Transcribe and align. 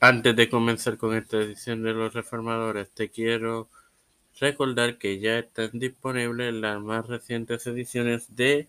Antes 0.00 0.36
de 0.36 0.48
comenzar 0.48 0.96
con 0.96 1.16
esta 1.16 1.38
edición 1.38 1.82
de 1.82 1.92
Los 1.92 2.14
Reformadores, 2.14 2.88
te 2.90 3.10
quiero 3.10 3.68
recordar 4.38 4.96
que 4.96 5.18
ya 5.18 5.40
están 5.40 5.70
disponibles 5.72 6.54
las 6.54 6.80
más 6.80 7.08
recientes 7.08 7.66
ediciones 7.66 8.36
de 8.36 8.68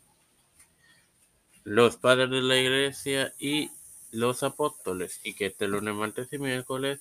Los 1.63 1.97
Padres 1.97 2.31
de 2.31 2.41
la 2.41 2.57
Iglesia 2.57 3.31
y 3.37 3.69
Los 4.09 4.41
Apóstoles, 4.41 5.21
y 5.23 5.35
que 5.35 5.45
este 5.45 5.67
lunes, 5.67 5.93
martes 5.93 6.33
y 6.33 6.39
miércoles 6.39 6.99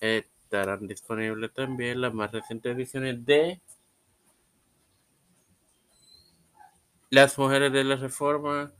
estarán 0.00 0.88
disponibles 0.88 1.54
también 1.54 2.00
las 2.00 2.12
más 2.12 2.32
recientes 2.32 2.74
ediciones 2.74 3.24
de 3.24 3.60
Las 7.10 7.38
Mujeres 7.38 7.72
de 7.72 7.84
la 7.84 7.94
Reforma 7.94 8.72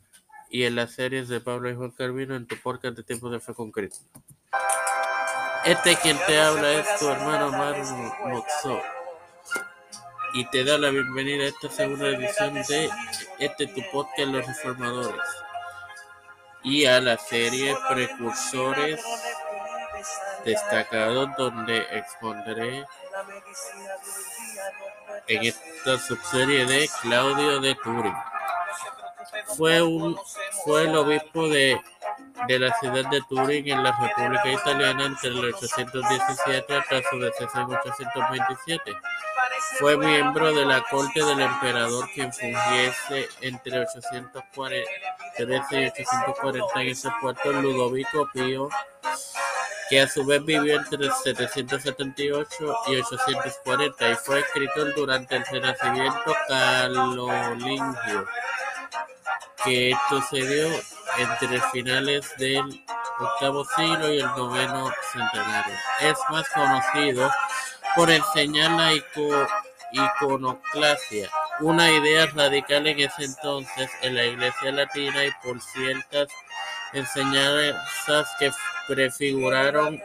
y 0.50 0.64
en 0.64 0.74
las 0.74 0.90
series 0.90 1.28
de 1.28 1.40
Pablo 1.40 1.70
y 1.70 1.76
Juan 1.76 1.92
Carvino 1.92 2.34
en 2.34 2.48
tu 2.48 2.56
podcast 2.56 2.96
de 2.96 3.04
Tiempo 3.04 3.30
de 3.30 3.38
Fe 3.38 3.54
con 3.54 3.70
Cristo. 3.70 4.04
Este 5.64 5.96
quien 5.96 6.18
te 6.26 6.40
habla 6.40 6.72
es 6.72 6.98
tu 6.98 7.08
hermano 7.08 7.50
Maru 7.50 7.84
Moxó 8.26 8.80
y 10.34 10.44
te 10.46 10.64
da 10.64 10.78
la 10.78 10.90
bienvenida 10.90 11.44
a 11.44 11.48
esta 11.48 11.70
segunda 11.70 12.08
edición 12.08 12.54
de 12.54 12.90
este 13.38 13.66
tu 13.66 13.82
podcast 13.90 14.28
Los 14.30 14.46
Reformadores 14.46 15.20
y 16.62 16.86
a 16.86 17.00
la 17.00 17.16
serie 17.16 17.76
Precursores 17.88 19.02
destacados 20.44 21.30
donde 21.36 21.78
expondré 21.92 22.84
en 25.26 25.44
esta 25.44 25.98
subserie 25.98 26.66
de 26.66 26.88
Claudio 27.02 27.60
de 27.60 27.74
Turing. 27.76 28.16
Fue 29.56 29.82
un 29.82 30.18
fue 30.64 30.84
el 30.84 30.96
obispo 30.96 31.48
de 31.48 31.80
de 32.46 32.58
la 32.58 32.72
ciudad 32.78 33.10
de 33.10 33.20
Turín 33.28 33.68
en 33.68 33.82
la 33.82 33.98
República 33.98 34.52
Italiana 34.52 35.06
entre 35.06 35.30
el 35.30 35.44
817 35.44 36.76
hasta 36.76 37.02
su 37.10 37.18
deceso 37.18 37.58
en 37.58 37.64
827. 37.64 38.96
Fue 39.78 39.96
miembro 39.96 40.52
de 40.52 40.64
la 40.64 40.82
corte 40.82 41.24
del 41.24 41.40
emperador 41.40 42.08
quien 42.14 42.32
fungiese 42.32 43.28
entre 43.40 43.80
813 43.80 45.80
y 45.80 45.86
840 45.86 46.80
en 46.80 46.88
ese 46.88 47.08
puerto 47.20 47.52
Ludovico 47.52 48.28
Pío, 48.32 48.68
que 49.90 50.00
a 50.00 50.08
su 50.08 50.24
vez 50.24 50.44
vivió 50.44 50.76
entre 50.76 51.10
778 51.10 52.76
y 52.88 52.96
840 52.96 54.10
y 54.10 54.14
fue 54.16 54.40
escritor 54.40 54.94
durante 54.94 55.36
el 55.36 55.46
Renacimiento 55.46 56.36
carolingio, 56.48 58.26
que 59.64 59.94
dio 60.32 60.68
entre 61.18 61.60
finales 61.72 62.32
del 62.38 62.64
octavo 63.18 63.64
siglo 63.76 64.12
y 64.12 64.20
el 64.20 64.26
noveno 64.26 64.90
centenario. 65.12 65.74
Es 66.00 66.16
más 66.30 66.48
conocido 66.50 67.30
por 67.96 68.10
enseñar 68.10 68.70
la 68.72 68.92
iconoclasia, 69.92 71.30
una 71.60 71.90
idea 71.90 72.26
radical 72.26 72.86
en 72.86 73.00
ese 73.00 73.24
entonces 73.24 73.90
en 74.02 74.14
la 74.14 74.24
Iglesia 74.24 74.72
latina 74.72 75.24
y 75.24 75.30
por 75.42 75.60
ciertas 75.60 76.28
enseñanzas 76.92 78.28
que 78.38 78.50
prefiguraron 78.86 80.00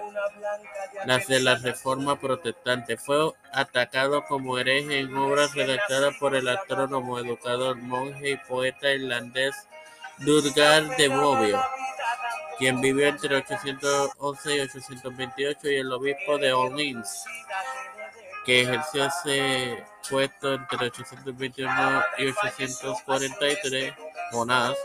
las 1.05 1.27
de 1.27 1.39
la 1.42 1.55
Reforma 1.55 2.20
Protestante. 2.20 2.98
Fue 2.98 3.31
atacado 3.53 4.25
como 4.25 4.58
hereje 4.58 5.00
en 5.00 5.16
obras 5.16 5.53
redactadas 5.53 6.16
por 6.17 6.36
el 6.36 6.48
astrónomo, 6.48 7.20
educador, 7.20 7.77
monje 7.77 8.31
y 8.31 8.38
poeta 8.38 8.92
irlandés 8.92 9.55
Durgar 10.19 10.95
de 10.95 11.08
Bobbio, 11.09 11.64
quien 12.58 12.80
vivió 12.81 13.08
entre 13.08 13.36
811 13.36 14.55
y 14.55 14.59
828, 14.61 15.70
y 15.70 15.75
el 15.75 15.92
obispo 15.92 16.38
de 16.38 16.53
Orleans, 16.53 17.25
que 18.45 18.61
ejerció 18.61 19.05
ese 19.05 19.83
puesto 20.09 20.53
entre 20.53 20.88
821 20.88 22.04
y 22.17 22.27
843, 22.27 23.93
Jonás, 24.32 24.76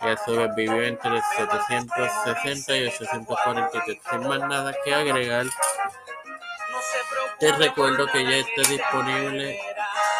que 0.00 0.08
a 0.08 0.16
su 0.16 0.36
vez 0.36 0.54
vivió 0.54 0.82
entre 0.82 1.20
760 1.36 2.76
y 2.76 2.86
843. 2.86 3.98
Sin 4.10 4.28
más 4.28 4.40
nada 4.40 4.74
que 4.84 4.94
agregar, 4.94 5.46
te 7.38 7.52
recuerdo 7.52 8.06
que 8.06 8.22
ya 8.22 8.36
está 8.36 8.70
disponible 8.70 9.58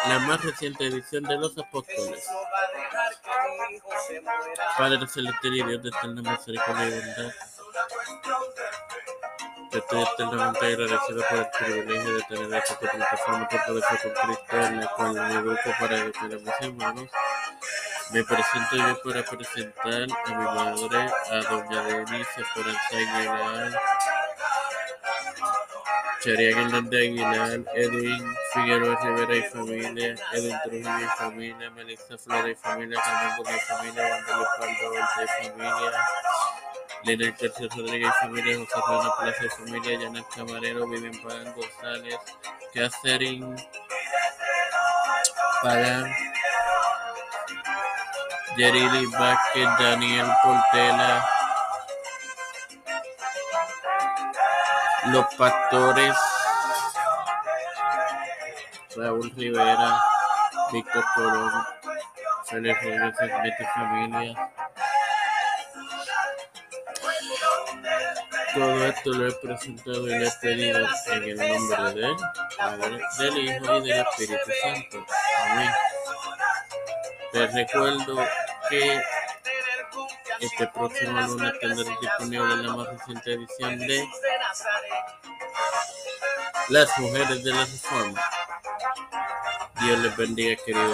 la 0.07 0.19
más 0.19 0.43
reciente 0.43 0.87
edición 0.87 1.23
de 1.23 1.37
Los 1.37 1.57
Apóstoles. 1.57 2.27
Padre 4.77 5.07
celestial 5.07 5.55
y 5.55 5.63
Dios 5.63 5.83
de 5.83 5.89
eterna 5.89 6.31
misericordia 6.31 6.87
y 6.87 6.91
bondad, 6.91 7.33
estoy 9.71 10.03
eternamente 10.03 10.65
agradecido 10.65 11.23
por 11.29 11.37
el 11.39 11.47
privilegio 11.57 12.13
de 12.13 12.23
tener 12.23 12.53
esta 12.53 12.79
plataforma 12.79 13.47
de 13.51 13.59
poder 13.59 13.83
con 14.01 14.11
Cristo, 14.11 14.57
en 14.57 14.79
la 14.81 14.87
cual 14.87 15.13
me 15.13 15.33
educo 15.33 15.69
para 15.79 15.97
educar 15.97 16.25
a 16.25 16.37
mis 16.37 16.61
hermanos. 16.61 17.09
Me 18.11 18.23
presento 18.25 18.75
yo 18.75 19.01
para 19.03 19.23
presentar 19.23 20.07
a 20.25 20.29
mi 20.29 20.43
madre, 20.43 21.11
a 21.29 21.35
doña 21.49 21.81
Denise 21.83 22.41
Esperanza 22.41 22.91
Aguilar, 22.91 23.81
Charián 26.23 26.59
Hernández 26.59 26.99
Aguilar, 26.99 27.59
Edwin 27.73 28.35
Figueroa 28.53 28.95
Rivera 29.03 29.35
y 29.37 29.41
familia, 29.49 30.15
Edwin 30.33 30.55
Trujillo 30.63 30.99
y 30.99 31.17
familia, 31.17 31.69
Melissa 31.71 32.15
Flora 32.15 32.47
y 32.47 32.55
familia, 32.55 33.01
Carmen 33.01 33.55
y 33.55 33.59
familia, 33.59 34.03
Wanda 34.03 34.37
Leopoldo 34.37 34.89
Volta 34.91 35.23
y 35.23 35.49
familia, 35.49 35.91
Lena 37.05 37.35
Tercio 37.35 37.69
Rodríguez 37.75 38.09
y 38.09 38.25
familia, 38.25 38.57
José 38.59 38.81
Rana 38.87 39.09
Plaza 39.19 39.45
y 39.45 39.49
familia, 39.49 39.99
Janet 39.99 40.25
Camarero, 40.35 40.87
Vivian 40.87 41.21
Pagan 41.23 41.55
González, 41.55 42.15
Catherine 42.75 43.55
Pagan, 45.63 46.05
Yerili 48.57 49.05
Vázquez, 49.07 49.69
Daniel 49.79 50.27
Portela, 50.43 51.40
Los 55.07 55.25
Pastores, 55.35 56.15
Raúl 58.95 59.31
Rivera, 59.35 59.99
Víctor 60.71 61.03
Colón, 61.15 61.51
Félix 62.45 62.79
Rodríguez 62.83 63.55
y 63.59 63.63
familia. 63.65 64.51
Todo 68.53 68.85
esto 68.85 69.09
lo 69.11 69.27
he 69.27 69.31
presentado 69.33 70.07
y 70.07 70.19
lo 70.19 70.27
he 70.27 70.31
pedido 70.41 70.87
en 71.07 71.23
el 71.23 71.37
nombre 71.37 71.93
del 71.93 72.15
Padre, 72.57 72.99
del 73.17 73.37
Hijo 73.37 73.77
y 73.77 73.89
del 73.89 73.99
Espíritu 74.01 74.51
Santo. 74.61 75.05
Amén. 75.45 75.71
Les 77.33 77.53
recuerdo 77.53 78.25
que 78.69 79.01
este 80.41 80.67
próximo 80.67 81.21
lunes 81.21 81.53
tendré 81.59 81.85
disponible 82.01 82.55
la 82.63 82.75
más 82.75 82.87
reciente 82.87 83.33
edición 83.33 83.79
de 83.79 84.07
Las 86.69 86.99
Mujeres 86.99 87.43
de 87.43 87.51
la 87.51 87.65
Reforma. 87.65 88.21
Dios 89.81 89.99
les 89.99 90.17
bendiga, 90.17 90.55
queridos. 90.65 90.89